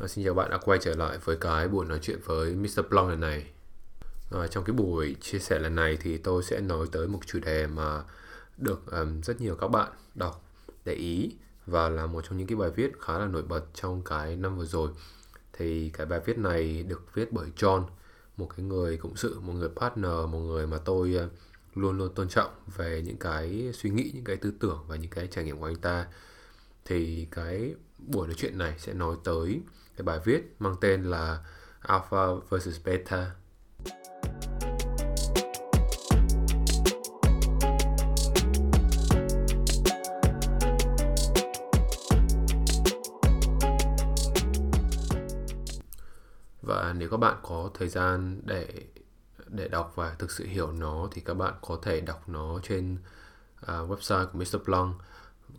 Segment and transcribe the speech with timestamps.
[0.00, 2.80] À, xin chào bạn đã quay trở lại với cái buổi nói chuyện với Mr.
[2.88, 3.46] Plong lần này.
[4.30, 7.38] À, trong cái buổi chia sẻ lần này thì tôi sẽ nói tới một chủ
[7.38, 8.02] đề mà
[8.56, 10.44] được um, rất nhiều các bạn đọc
[10.84, 11.32] để ý
[11.66, 14.58] và là một trong những cái bài viết khá là nổi bật trong cái năm
[14.58, 14.88] vừa rồi.
[15.52, 17.84] Thì cái bài viết này được viết bởi John,
[18.36, 21.28] một cái người cộng sự, một người partner, một người mà tôi ờ,
[21.74, 25.10] luôn luôn tôn trọng về những cái suy nghĩ, những cái tư tưởng và những
[25.10, 26.06] cái trải nghiệm của anh ta.
[26.84, 27.74] Thì cái
[28.06, 29.60] buổi nói chuyện này sẽ nói tới
[29.96, 31.44] cái bài viết mang tên là
[31.80, 33.30] Alpha versus Beta.
[46.62, 48.84] Và nếu các bạn có thời gian để
[49.46, 52.98] để đọc và thực sự hiểu nó thì các bạn có thể đọc nó trên
[53.62, 54.66] uh, website của Mr.
[54.66, 54.96] Blanc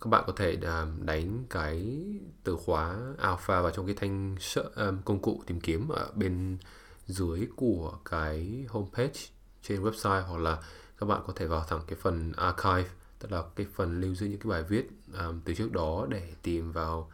[0.01, 2.05] các bạn có thể à, đánh cái
[2.43, 4.35] từ khóa alpha vào trong cái thanh
[4.75, 6.57] à, công cụ tìm kiếm ở bên
[7.07, 9.19] dưới của cái homepage
[9.61, 10.63] trên website hoặc là
[10.97, 12.89] các bạn có thể vào thẳng cái phần archive
[13.21, 14.89] tức là cái phần lưu giữ những cái bài viết
[15.19, 17.11] um, từ trước đó để tìm vào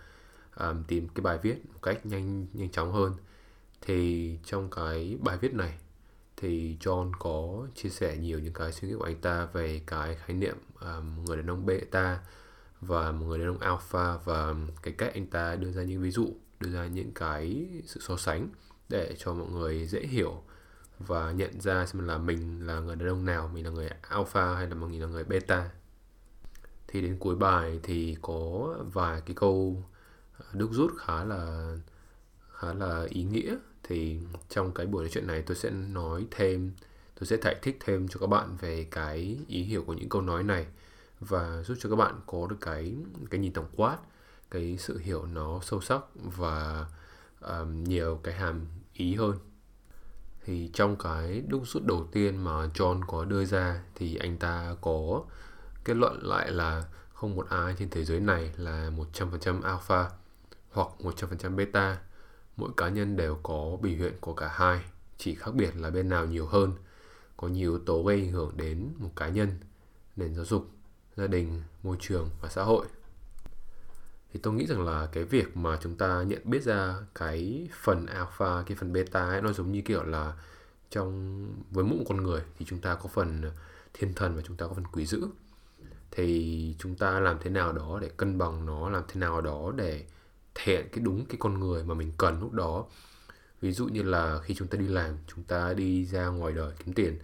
[0.57, 3.13] um, tìm cái bài viết một cách nhanh nhanh chóng hơn.
[3.81, 5.77] Thì trong cái bài viết này
[6.37, 10.15] thì John có chia sẻ nhiều những cái suy nghĩ của anh ta về cái
[10.15, 12.19] khái niệm um, người đàn ông beta
[12.81, 16.11] và một người đàn ông alpha và cái cách anh ta đưa ra những ví
[16.11, 18.49] dụ, đưa ra những cái sự so sánh
[18.89, 20.43] để cho mọi người dễ hiểu
[20.99, 24.55] và nhận ra xem là mình là người đàn ông nào, mình là người alpha
[24.55, 25.69] hay là mình là người beta.
[26.87, 29.83] Thì đến cuối bài thì có vài cái câu
[30.39, 31.73] à, đúc rút khá là
[32.51, 33.55] khá là ý nghĩa.
[33.83, 34.19] Thì
[34.49, 36.71] trong cái buổi nói chuyện này tôi sẽ nói thêm,
[37.19, 40.21] tôi sẽ giải thích thêm cho các bạn về cái ý hiểu của những câu
[40.21, 40.65] nói này
[41.19, 42.95] và giúp cho các bạn có được cái
[43.29, 43.97] cái nhìn tổng quát
[44.51, 46.85] cái sự hiểu nó sâu sắc và
[47.41, 49.37] um, nhiều cái hàm ý hơn
[50.45, 54.75] thì trong cái đúc rút đầu tiên mà John có đưa ra thì anh ta
[54.81, 55.23] có
[55.85, 56.83] kết luận lại là
[57.13, 60.09] không một ai trên thế giới này là 100% alpha
[60.71, 61.97] hoặc 100% beta.
[62.57, 64.81] Mỗi cá nhân đều có biểu hiện của cả hai,
[65.17, 66.71] chỉ khác biệt là bên nào nhiều hơn.
[67.37, 69.49] Có nhiều yếu tố gây ảnh hưởng đến một cá nhân,
[70.15, 70.69] nền giáo dục,
[71.17, 72.85] gia đình, môi trường và xã hội.
[74.33, 78.05] Thì tôi nghĩ rằng là cái việc mà chúng ta nhận biết ra cái phần
[78.05, 80.33] alpha, cái phần beta ấy, nó giống như kiểu là
[80.89, 83.51] trong với mỗi một con người thì chúng ta có phần
[83.93, 85.27] thiên thần và chúng ta có phần quỷ dữ.
[86.11, 89.71] Thì chúng ta làm thế nào đó để cân bằng nó làm thế nào đó
[89.75, 90.05] để
[90.55, 92.85] thể hiện cái đúng cái con người mà mình cần lúc đó.
[93.61, 96.73] Ví dụ như là khi chúng ta đi làm chúng ta đi ra ngoài đời
[96.79, 97.19] kiếm tiền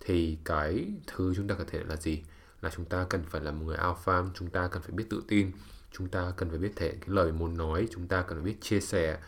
[0.00, 2.22] thì cái thứ chúng ta có thể là gì?
[2.62, 5.22] Là chúng ta cần phải là một người alpha chúng ta cần phải biết tự
[5.28, 5.50] tin
[5.92, 8.56] chúng ta cần phải biết thể cái lời muốn nói chúng ta cần phải biết
[8.60, 9.18] chia sẻ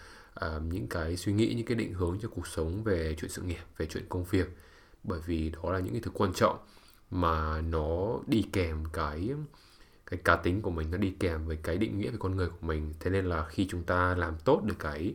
[0.47, 3.43] uh, những cái suy nghĩ những cái định hướng cho cuộc sống về chuyện sự
[3.43, 4.57] nghiệp về chuyện công việc.
[5.05, 6.59] Bởi vì đó là những cái thứ quan trọng
[7.11, 9.31] mà nó đi kèm cái
[10.07, 12.49] cái cá tính của mình nó đi kèm với cái định nghĩa về con người
[12.49, 12.95] của mình.
[13.01, 15.15] Thế nên là khi chúng ta làm tốt được cái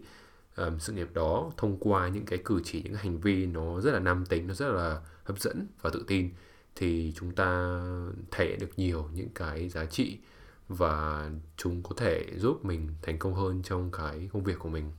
[0.56, 3.82] um, sự nghiệp đó thông qua những cái cử chỉ những cái hành vi nó
[3.82, 6.30] rất là nam tính nó rất là hấp dẫn và tự tin
[6.76, 7.80] thì chúng ta
[8.32, 10.18] thể được nhiều những cái giá trị
[10.68, 14.92] và chúng có thể giúp mình thành công hơn trong cái công việc của mình.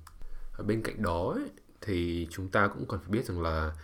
[0.59, 1.51] Ở bên cạnh đó ấy,
[1.81, 3.77] thì chúng ta cũng cần phải biết rằng là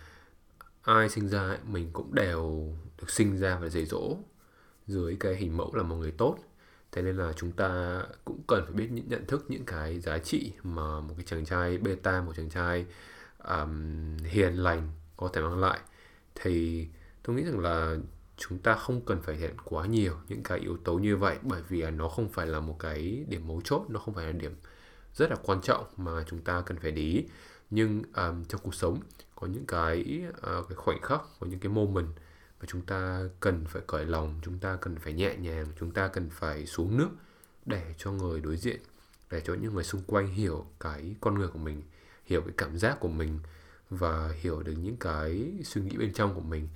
[0.82, 4.16] ai sinh ra ấy, mình cũng đều được sinh ra và dạy dỗ
[4.86, 6.38] dưới cái hình mẫu là một người tốt.
[6.92, 10.18] Thế nên là chúng ta cũng cần phải biết những nhận thức những cái giá
[10.18, 12.86] trị mà một cái chàng trai beta một chàng trai
[13.38, 15.80] um, hiền lành có thể mang lại.
[16.34, 16.86] Thì
[17.22, 17.96] tôi nghĩ rằng là
[18.36, 21.62] chúng ta không cần phải hiện quá nhiều những cái yếu tố như vậy bởi
[21.68, 24.54] vì nó không phải là một cái điểm mấu chốt nó không phải là điểm
[25.14, 27.24] rất là quan trọng mà chúng ta cần phải để ý.
[27.70, 29.00] Nhưng um, trong cuộc sống
[29.34, 32.08] có những cái uh, cái khoảnh khắc có những cái moment
[32.60, 36.08] mà chúng ta cần phải cởi lòng chúng ta cần phải nhẹ nhàng chúng ta
[36.08, 37.08] cần phải xuống nước
[37.66, 38.80] để cho người đối diện
[39.30, 41.82] để cho những người xung quanh hiểu cái con người của mình
[42.26, 43.38] hiểu cái cảm giác của mình
[43.90, 46.68] và hiểu được những cái suy nghĩ bên trong của mình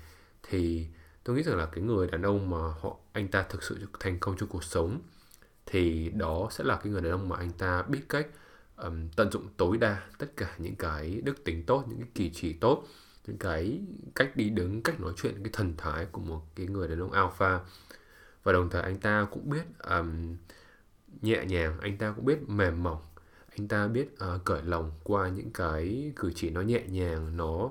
[0.48, 0.86] thì
[1.24, 4.18] tôi nghĩ rằng là cái người đàn ông mà họ anh ta thực sự thành
[4.18, 5.00] công trong cuộc sống
[5.66, 8.26] thì đó sẽ là cái người đàn ông mà anh ta biết cách
[8.76, 12.30] um, tận dụng tối đa tất cả những cái đức tính tốt những cái kỳ
[12.34, 12.84] chỉ tốt
[13.26, 13.80] những cái
[14.14, 17.12] cách đi đứng cách nói chuyện cái thần thái của một cái người đàn ông
[17.12, 17.60] alpha.
[18.42, 20.36] Và đồng thời anh ta cũng biết um,
[21.22, 23.02] nhẹ nhàng anh ta cũng biết mềm mỏng
[23.58, 27.70] anh ta biết uh, cởi lòng qua những cái cử chỉ nó nhẹ nhàng nó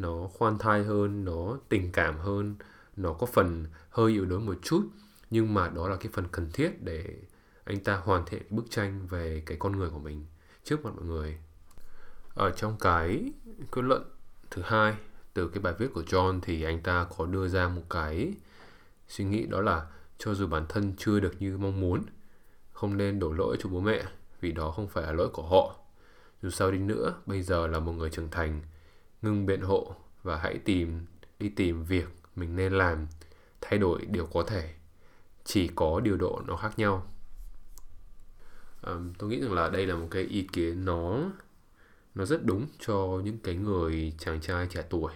[0.00, 2.54] nó khoan thai hơn, nó tình cảm hơn,
[2.96, 4.88] nó có phần hơi yếu đuối một chút.
[5.30, 7.16] Nhưng mà đó là cái phần cần thiết để
[7.64, 10.26] anh ta hoàn thiện bức tranh về cái con người của mình
[10.64, 11.38] trước mặt mọi người.
[12.34, 13.32] Ở trong cái
[13.72, 14.02] kết luận
[14.50, 14.94] thứ hai
[15.34, 18.34] từ cái bài viết của John thì anh ta có đưa ra một cái
[19.08, 19.86] suy nghĩ đó là
[20.18, 22.02] cho dù bản thân chưa được như mong muốn,
[22.72, 24.04] không nên đổ lỗi cho bố mẹ
[24.40, 25.76] vì đó không phải là lỗi của họ.
[26.42, 28.60] Dù sao đi nữa, bây giờ là một người trưởng thành
[29.22, 31.06] ngưng biện hộ và hãy tìm
[31.38, 33.06] đi tìm việc mình nên làm
[33.60, 34.74] thay đổi điều có thể
[35.44, 37.06] chỉ có điều độ nó khác nhau.
[38.82, 41.30] Um, tôi nghĩ rằng là đây là một cái ý kiến nó
[42.14, 45.12] nó rất đúng cho những cái người chàng trai trẻ tuổi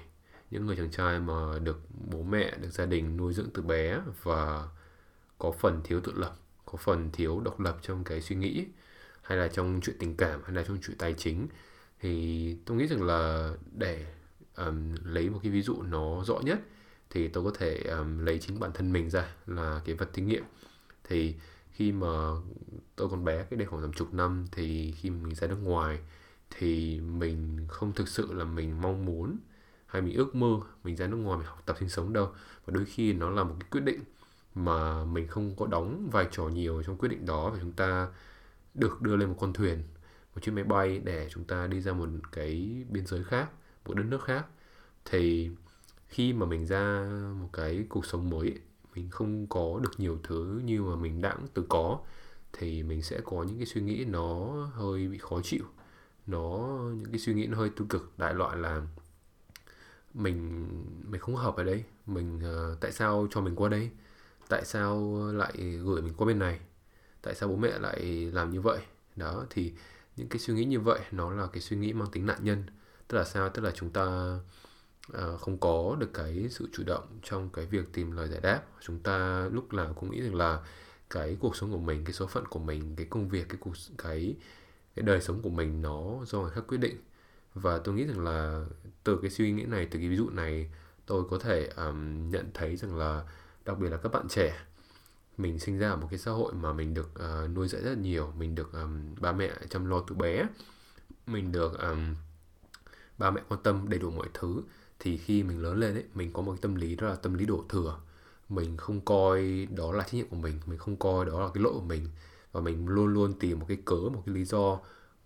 [0.51, 1.81] những người chàng trai mà được
[2.11, 4.69] bố mẹ được gia đình nuôi dưỡng từ bé và
[5.39, 6.37] có phần thiếu tự lập
[6.67, 8.67] có phần thiếu độc lập trong cái suy nghĩ
[9.23, 11.47] hay là trong chuyện tình cảm hay là trong chuyện tài chính
[12.05, 14.07] thì tôi nghĩ rằng là để
[14.57, 16.61] um, lấy một cái ví dụ nó rõ nhất
[17.11, 20.23] thì tôi có thể um, lấy chính bản thân mình ra là cái vật thí
[20.23, 20.45] nghiệm.
[21.05, 21.35] Thì
[21.71, 22.09] khi mà
[22.97, 25.99] tôi còn bé cái đây khoảng tầm chục năm thì khi mình ra nước ngoài
[26.51, 29.37] thì mình không thực sự là mình mong muốn
[29.87, 32.33] hay mình ước mơ mình ra nước ngoài mình học tập sinh sống đâu.
[32.67, 34.01] Và đôi khi nó là một cái quyết định
[34.55, 38.09] mà mình không có đóng vai trò nhiều trong quyết định đó và chúng ta
[38.75, 39.83] được đưa lên một con thuyền
[40.35, 43.51] một chiếc máy bay để chúng ta đi ra một cái biên giới khác
[43.85, 44.47] một đất nước khác.
[45.05, 45.51] Thì
[46.09, 47.09] khi mà mình ra
[47.41, 48.59] một cái cuộc sống mới
[48.95, 51.99] mình không có được nhiều thứ như mà mình đã từng có
[52.53, 55.65] thì mình sẽ có những cái suy nghĩ nó hơi bị khó chịu.
[56.27, 58.19] Nó những cái suy nghĩ nó hơi tiêu cực.
[58.19, 58.83] Đại loại là
[60.15, 60.69] mình
[61.09, 61.85] mình không hợp ở đây.
[62.07, 63.91] Mình uh, tại sao cho mình qua đây?
[64.49, 65.53] Tại sao lại
[65.85, 66.61] gửi mình qua bên này?
[67.23, 68.79] Tại sao bố mẹ lại làm như vậy?
[69.17, 69.73] Đó thì
[70.17, 72.65] những cái suy nghĩ như vậy nó là cái suy nghĩ mang tính nạn nhân.
[73.09, 73.49] Tức là sao?
[73.49, 74.39] Tức là chúng ta
[75.13, 78.63] uh, không có được cái sự chủ động trong cái việc tìm lời giải đáp.
[78.81, 80.61] Chúng ta lúc nào cũng nghĩ rằng là
[81.11, 83.73] cái cuộc sống của mình cái số phận của mình cái công việc cái cuộc
[83.99, 84.37] cái
[84.97, 86.97] cái đời sống của mình nó do người khác quyết định.
[87.55, 88.65] Và tôi nghĩ rằng là
[89.05, 90.71] từ cái suy nghĩ này từ cái ví dụ này
[91.07, 93.25] tôi có thể um, nhận thấy rằng là
[93.65, 94.65] đặc biệt là các bạn trẻ
[95.37, 97.99] mình sinh ra ở một cái xã hội mà mình được uh, nuôi dạy rất
[97.99, 100.47] nhiều mình được um, ba mẹ chăm lo từ bé
[101.27, 102.15] mình được um,
[103.19, 104.63] ba mẹ quan tâm đầy đủ mọi thứ
[104.99, 107.35] thì khi mình lớn lên ấy mình có một cái tâm lý đó là tâm
[107.35, 108.01] lý đổ thừa.
[108.49, 111.63] Mình không coi đó là trách nhiệm của mình mình không coi đó là cái
[111.63, 112.09] lỗi của mình
[112.53, 114.79] và mình luôn luôn tìm một cái cớ một cái lý do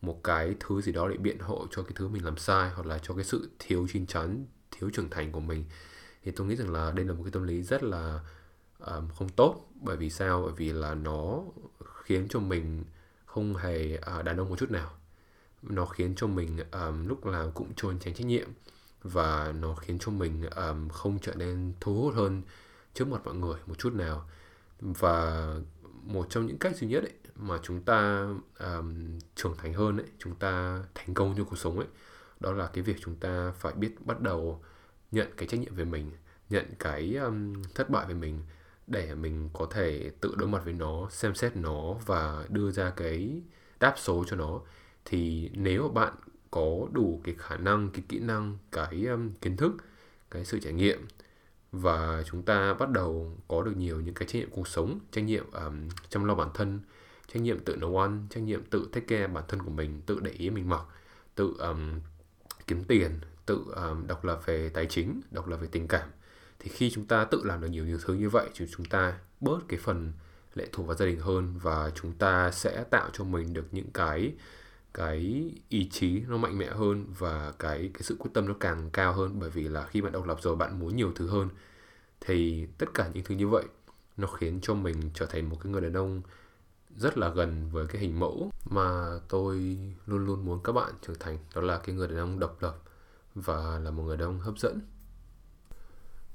[0.03, 2.87] một cái thứ gì đó để biện hộ cho cái thứ mình làm sai hoặc
[2.87, 5.65] là cho cái sự thiếu chín chắn thiếu trưởng thành của mình.
[6.23, 8.21] Thì tôi nghĩ rằng là đây là một cái tâm lý rất là
[8.79, 10.43] um, không tốt bởi vì sao?
[10.43, 11.43] Bởi vì là nó
[12.05, 12.85] khiến cho mình
[13.27, 14.91] không hề uh, đàn ông một chút nào.
[15.63, 18.49] Nó khiến cho mình um, lúc nào cũng trốn tránh trách nhiệm
[19.03, 22.43] và nó khiến cho mình um, không trở nên thu hút hơn
[22.95, 24.29] trước mặt mọi người một chút nào.
[24.81, 25.55] Và
[26.03, 28.29] một trong những cách duy nhất ấy, mà chúng ta
[28.59, 31.89] um, trưởng thành hơn ấy, chúng ta thành công trong cuộc sống ấy,
[32.41, 34.63] đó là cái việc chúng ta phải biết bắt đầu
[35.11, 36.11] nhận cái trách nhiệm về mình,
[36.51, 38.41] nhận cái um, thất bại về mình
[38.89, 42.91] để mình có thể tự đối mặt với nó, xem xét nó và đưa ra
[42.91, 43.43] cái
[43.81, 44.61] đáp số cho nó.
[45.05, 46.15] Thì nếu bạn
[46.51, 49.73] có đủ cái khả năng, cái kỹ năng, cái um, kiến thức,
[50.31, 51.07] cái sự trải nghiệm
[51.73, 55.23] và chúng ta bắt đầu có được nhiều những cái trách nhiệm cuộc sống trách
[55.23, 56.81] nhiệm um, chăm lo bản thân
[57.33, 60.21] trách nhiệm tự nấu ăn trách nhiệm tự take care bản thân của mình tự
[60.21, 60.83] để ý mình mặc
[61.35, 62.01] tự um,
[62.67, 66.09] kiếm tiền tự um, độc lập về tài chính độc lập về tình cảm
[66.59, 69.19] thì khi chúng ta tự làm được nhiều nhiều thứ như vậy, thì chúng ta
[69.41, 70.13] bớt cái phần
[70.55, 73.91] lệ thuộc vào gia đình hơn và chúng ta sẽ tạo cho mình được những
[73.95, 74.35] cái
[74.95, 78.91] cái ý chí nó mạnh mẽ hơn và cái cái sự quyết tâm nó càng
[78.91, 79.41] cao hơn.
[79.41, 81.49] Bởi vì là khi bạn độc lập rồi, bạn muốn nhiều thứ hơn.
[82.21, 83.65] Thì tất cả những thứ như vậy
[84.17, 86.23] nó khiến cho mình trở thành một cái người đàn ông
[86.97, 91.15] rất là gần với cái hình mẫu mà tôi luôn luôn muốn các bạn trở
[91.21, 91.39] thành.
[91.55, 92.83] Đó là cái người đàn ông độc lập
[93.35, 94.81] và là một người đàn ông hấp dẫn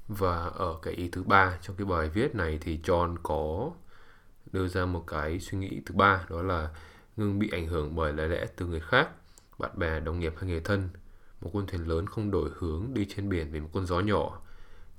[0.08, 3.70] và ở cái ý thứ ba trong cái bài viết này thì John có
[4.52, 6.70] đưa ra một cái suy nghĩ thứ ba đó là
[7.16, 9.08] ngừng bị ảnh hưởng bởi lời lẽ từ người khác,
[9.58, 10.88] bạn bè, đồng nghiệp hay người thân.
[11.40, 14.40] Một con thuyền lớn không đổi hướng đi trên biển vì một con gió nhỏ.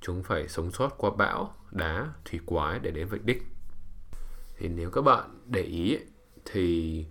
[0.01, 3.43] Chúng phải sống sót qua bão, đá, thủy quái để đến vạch đích.
[4.57, 5.97] Thì nếu các bạn để ý
[6.45, 7.05] thì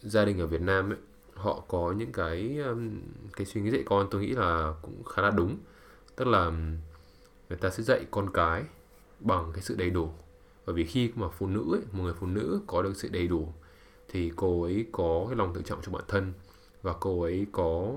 [0.00, 0.98] gia đình ở Việt Nam ấy,
[1.34, 3.00] họ có những cái um,
[3.36, 5.58] cái suy nghĩ dạy con tôi nghĩ là cũng khá là đúng.
[6.16, 6.76] Tức là um,
[7.48, 8.64] người ta sẽ dạy con cái
[9.20, 10.10] bằng cái sự đầy đủ.
[10.66, 13.28] Bởi vì khi mà phụ nữ ấy, một người phụ nữ có được sự đầy
[13.28, 13.52] đủ
[14.08, 16.32] thì cô ấy có cái lòng tự trọng cho bản thân
[16.82, 17.92] và cô ấy có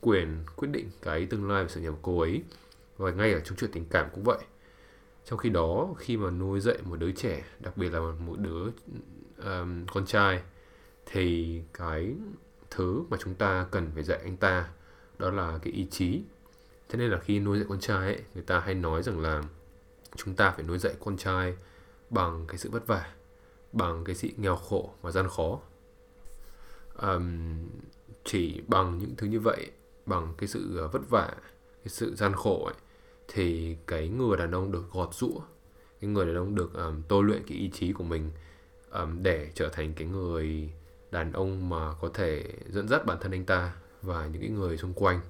[0.00, 2.42] quyền quyết định cái tương lai và sự nghiệp của cô ấy.
[2.96, 4.38] Và ngay ở trong chuyện tình cảm cũng vậy.
[5.24, 8.64] Trong khi đó khi mà nuôi dạy một đứa trẻ đặc biệt là một đứa
[9.44, 10.42] um, con trai
[11.06, 12.14] thì cái
[12.70, 14.68] thứ mà chúng ta cần phải dạy anh ta
[15.18, 16.22] đó là cái ý chí
[16.94, 19.42] thế nên là khi nuôi dạy con trai ấy người ta hay nói rằng là
[20.16, 21.54] chúng ta phải nuôi dạy con trai
[22.10, 23.12] bằng cái sự vất vả
[23.72, 25.60] bằng cái sự nghèo khổ và gian khó.
[27.02, 27.58] Um,
[28.24, 29.70] chỉ bằng những thứ như vậy
[30.06, 31.34] bằng cái sự ờ, vất vả
[31.84, 32.74] cái sự gian khổ ấy
[33.28, 35.40] thì cái người đàn ông được gọt rũa
[36.00, 38.30] cái người đàn ông được um, tôi luyện cái ý chí của mình
[38.90, 40.72] um, để trở thành cái người
[41.10, 43.72] đàn ông mà có thể dẫn dắt bản thân anh ta
[44.02, 45.20] và những cái người xung quanh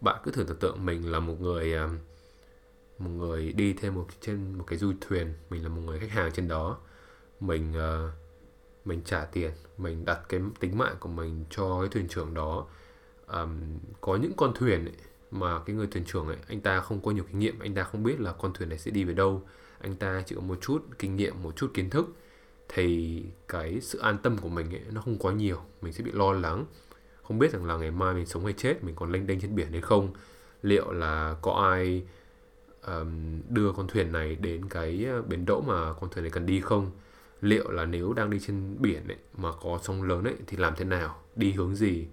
[0.00, 1.88] bạn cứ thử tưởng tượng mình là một người à,
[2.98, 6.10] một người đi thêm một trên một cái du thuyền mình là một người khách
[6.10, 6.78] hàng trên đó.
[7.40, 8.10] Mình uh,
[8.84, 12.66] mình trả tiền mình đặt cái tính mạng của mình cho cái thuyền trưởng đó.
[13.26, 14.94] Um, có những con thuyền ấy,
[15.30, 17.82] mà cái người thuyền trưởng ấy anh ta không có nhiều kinh nghiệm anh ta
[17.82, 19.42] không biết là con thuyền này sẽ đi về đâu.
[19.80, 22.06] Anh ta chỉ có một chút kinh nghiệm một chút kiến thức.
[22.68, 26.12] Thì cái sự an tâm của mình ấy, nó không quá nhiều mình sẽ bị
[26.12, 26.64] lo lắng
[27.28, 29.54] không biết rằng là ngày mai mình sống hay chết mình còn lênh đênh trên
[29.54, 30.12] biển hay không.
[30.62, 32.04] Liệu là có ai
[32.86, 36.46] um, đưa con thuyền này đến cái ờ, bến đỗ mà con thuyền này cần
[36.46, 36.90] đi không?
[37.40, 40.74] Liệu là nếu đang đi trên biển ấy, mà có sóng lớn ấy thì làm
[40.76, 41.16] thế nào?
[41.36, 42.06] Đi hướng gì?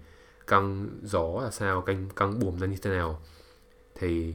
[0.46, 1.82] Căng gió là sao?
[1.82, 3.20] Căng căng buồm ra như thế nào?
[3.94, 4.34] Thì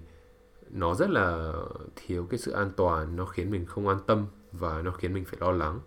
[0.70, 1.54] nó rất là
[1.96, 5.26] thiếu cái sự an toàn nó khiến mình không an tâm và nó khiến mình
[5.26, 5.80] phải lo lắng.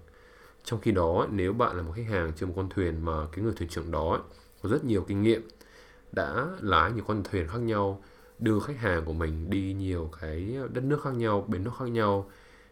[0.64, 3.44] Trong khi đó nếu bạn là một khách hàng trên một con thuyền mà cái
[3.44, 4.20] người thuyền trưởng đó
[4.64, 5.48] có rất nhiều kinh nghiệm
[6.12, 8.02] đã lái nhiều con thuyền khác nhau
[8.38, 11.88] đưa khách hàng của mình đi nhiều cái đất nước khác nhau bến nước khác
[11.88, 12.30] nhau.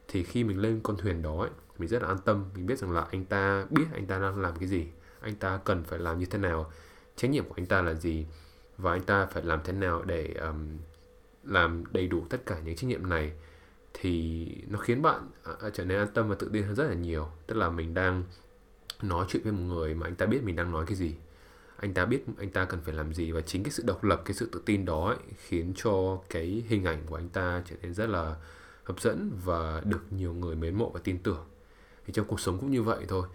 [0.08, 2.90] Thì khi mình lên con thuyền đó mình rất là an tâm mình biết rằng
[2.90, 4.86] là anh ta biết anh ta đang làm cái gì
[5.20, 6.70] anh ta cần phải làm như thế nào
[7.16, 8.26] trách nhiệm của anh ta là gì
[8.78, 10.78] và anh ta phải làm thế nào để um,
[11.44, 13.32] làm đầy đủ tất cả những trách nhiệm này.
[13.94, 16.94] Thì nó khiến bạn uh, trở nên an tâm và tự tin hơn rất là
[16.94, 17.28] nhiều.
[17.46, 18.24] Tức là mình đang
[19.02, 21.14] nói chuyện với một người mà anh ta biết mình đang nói cái gì
[21.82, 24.22] anh ta biết anh ta cần phải làm gì và chính cái sự độc lập
[24.24, 27.76] cái sự tự tin đó ấy, khiến cho cái hình ảnh của anh ta trở
[27.82, 28.36] nên rất là
[28.84, 31.44] hấp dẫn và được nhiều người mến mộ và tin tưởng.
[32.06, 33.28] Thì trong cuộc sống cũng như vậy thôi.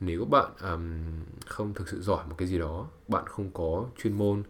[0.00, 1.02] Nếu bạn um,
[1.46, 4.42] không thực sự giỏi một cái gì đó bạn không có chuyên môn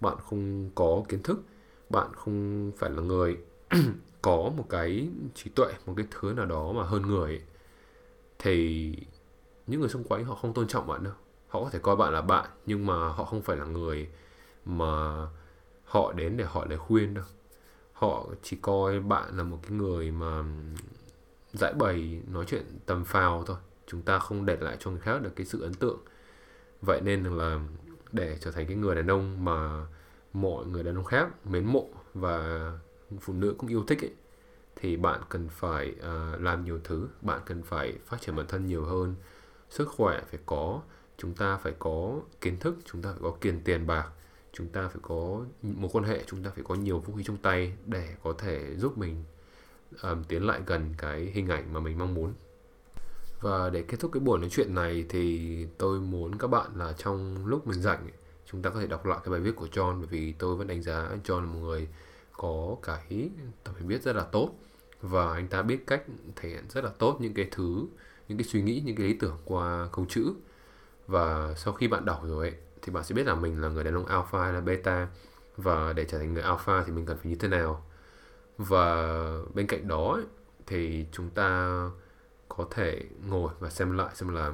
[0.00, 1.42] bạn không có kiến thức
[1.90, 3.36] bạn không phải là người
[4.22, 7.42] có một cái trí tuệ một cái thứ nào đó mà hơn người ấy,
[8.38, 8.92] thì
[9.66, 11.14] những người xung quanh họ không tôn trọng bạn đâu
[11.52, 14.08] họ có thể coi bạn là bạn nhưng mà họ không phải là người
[14.64, 15.26] mà
[15.84, 17.24] họ đến để hỏi lời khuyên đâu.
[17.92, 20.44] Họ chỉ coi bạn là một cái người mà
[21.52, 23.56] giải bày nói chuyện tầm phào thôi.
[23.86, 25.98] Chúng ta không để lại cho người khác được cái sự ấn tượng.
[26.82, 27.60] Vậy nên là
[28.12, 29.86] để trở thành cái người đàn ông mà
[30.32, 32.70] mọi người đàn ông khác mến mộ và
[33.20, 34.14] phụ nữ cũng yêu thích ấy,
[34.76, 37.08] thì bạn cần phải uh, làm nhiều thứ.
[37.20, 39.14] Bạn cần phải phát triển bản thân nhiều hơn.
[39.70, 40.80] Sức khỏe phải có
[41.18, 44.08] chúng ta phải có kiến thức chúng ta phải có tiền tiền bạc
[44.52, 47.36] chúng ta phải có mối quan hệ chúng ta phải có nhiều vũ khí trong
[47.36, 49.24] tay để có thể giúp mình
[50.02, 52.34] um, tiến lại gần cái hình ảnh mà mình mong muốn.
[53.40, 56.92] Và để kết thúc cái buổi nói chuyện này thì tôi muốn các bạn là
[56.92, 58.08] trong lúc mình rảnh
[58.46, 60.66] chúng ta có thể đọc lại cái bài viết của John bởi vì tôi vẫn
[60.66, 61.88] đánh giá John là một người
[62.32, 63.30] có cái
[63.64, 64.50] tầm hiểu biết rất là tốt.
[65.02, 66.02] Và anh ta biết cách
[66.36, 67.86] thể hiện rất là tốt những cái thứ
[68.28, 70.34] những cái suy nghĩ những cái lý tưởng qua câu chữ
[71.06, 73.84] và sau khi bạn đọc rồi ấy, thì bạn sẽ biết là mình là người
[73.84, 75.08] đàn ông alpha hay là beta.
[75.56, 77.84] Và để trở thành người alpha thì mình cần phải như thế nào.
[78.58, 79.16] Và
[79.54, 80.24] bên cạnh đó ấy,
[80.66, 81.80] thì chúng ta
[82.48, 84.52] có thể ngồi và xem lại xem là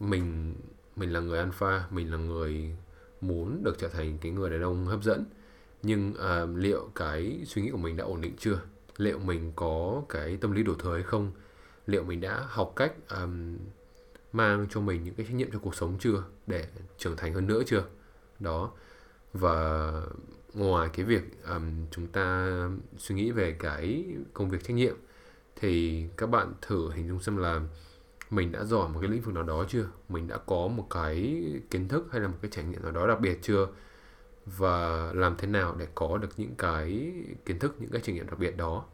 [0.00, 0.54] mình
[0.96, 2.76] mình là người alpha mình là người
[3.20, 5.24] muốn được trở thành cái người đàn ông hấp dẫn.
[5.82, 8.60] Nhưng uh, liệu cái suy nghĩ của mình đã ổn định chưa?
[8.96, 11.32] Liệu mình có cái tâm lý đổ thừa hay không?
[11.86, 13.56] Liệu mình đã học cách um,
[14.36, 16.24] mang cho mình những cái trách nhiệm cho cuộc sống chưa?
[16.46, 16.66] Để
[16.98, 17.84] trưởng thành hơn nữa chưa?
[18.38, 18.70] Đó.
[19.32, 19.90] Và
[20.54, 22.56] ngoài cái việc um, chúng ta
[22.98, 24.96] suy nghĩ về cái công việc trách nhiệm
[25.56, 27.60] thì các bạn thử hình dung xem là
[28.30, 29.86] mình đã giỏi một cái lĩnh vực nào đó chưa?
[30.08, 33.06] Mình đã có một cái kiến thức hay là một cái trải nghiệm nào đó
[33.06, 33.68] đặc biệt chưa?
[34.46, 37.12] Và làm thế nào để có được những cái
[37.44, 38.84] kiến thức những cái trải nghiệm đặc biệt đó?